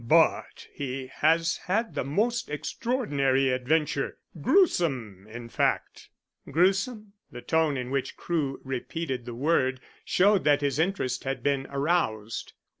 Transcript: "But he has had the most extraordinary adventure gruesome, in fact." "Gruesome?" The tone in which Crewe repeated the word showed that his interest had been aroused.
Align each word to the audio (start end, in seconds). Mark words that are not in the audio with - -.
"But 0.03 0.67
he 0.73 1.11
has 1.17 1.57
had 1.67 1.93
the 1.93 2.03
most 2.03 2.49
extraordinary 2.49 3.49
adventure 3.51 4.17
gruesome, 4.41 5.27
in 5.29 5.47
fact." 5.47 6.09
"Gruesome?" 6.49 7.13
The 7.31 7.43
tone 7.43 7.77
in 7.77 7.91
which 7.91 8.17
Crewe 8.17 8.59
repeated 8.63 9.25
the 9.25 9.35
word 9.35 9.79
showed 10.03 10.43
that 10.43 10.61
his 10.61 10.79
interest 10.79 11.23
had 11.23 11.43
been 11.43 11.67
aroused. 11.69 12.53